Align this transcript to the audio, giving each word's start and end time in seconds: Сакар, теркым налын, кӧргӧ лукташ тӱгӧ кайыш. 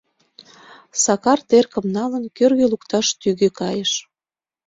Сакар, 1.03 1.39
теркым 1.49 1.85
налын, 1.97 2.23
кӧргӧ 2.37 2.65
лукташ 2.71 3.07
тӱгӧ 3.21 3.49
кайыш. 3.59 3.91